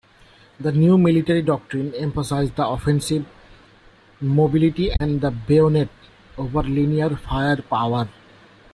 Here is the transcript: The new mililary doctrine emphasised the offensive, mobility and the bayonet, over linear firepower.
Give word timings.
The 0.59 0.71
new 0.71 0.97
mililary 0.97 1.45
doctrine 1.45 1.93
emphasised 1.93 2.55
the 2.55 2.67
offensive, 2.67 3.23
mobility 4.19 4.89
and 4.99 5.21
the 5.21 5.29
bayonet, 5.29 5.89
over 6.39 6.63
linear 6.63 7.15
firepower. 7.15 8.09